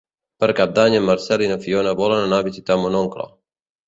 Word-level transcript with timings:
Per 0.43 0.47
Cap 0.59 0.71
d'Any 0.77 0.95
en 0.99 1.03
Marcel 1.09 1.43
i 1.47 1.49
na 1.51 1.57
Fiona 1.65 1.91
volen 1.99 2.21
anar 2.23 2.39
a 2.41 2.47
visitar 2.49 2.79
mon 2.85 2.99
oncle. 3.01 3.27